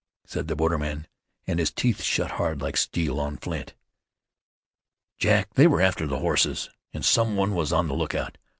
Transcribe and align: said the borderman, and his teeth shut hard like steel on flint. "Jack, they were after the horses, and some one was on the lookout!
said 0.25 0.47
the 0.47 0.55
borderman, 0.55 1.05
and 1.45 1.59
his 1.59 1.69
teeth 1.69 2.01
shut 2.01 2.31
hard 2.31 2.59
like 2.59 2.75
steel 2.75 3.19
on 3.19 3.37
flint. 3.37 3.75
"Jack, 5.19 5.53
they 5.53 5.67
were 5.67 5.79
after 5.79 6.07
the 6.07 6.17
horses, 6.17 6.71
and 6.91 7.05
some 7.05 7.35
one 7.35 7.53
was 7.53 7.71
on 7.71 7.87
the 7.87 7.93
lookout! 7.93 8.39